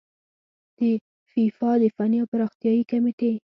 د 0.77 0.79
فیفا 1.31 1.71
د 1.81 1.83
فني 1.95 2.17
او 2.21 2.27
پراختیايي 2.31 2.83
کميټې 2.91 3.31